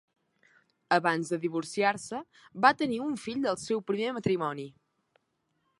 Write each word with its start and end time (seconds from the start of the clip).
Abans 0.95 1.29
de 1.33 1.39
divorciar-se, 1.43 2.23
va 2.67 2.73
tenir 2.81 2.99
un 3.09 3.15
fill 3.27 3.47
del 3.49 3.61
seu 3.67 3.87
primer 3.91 4.15
matrimoni. 4.19 4.69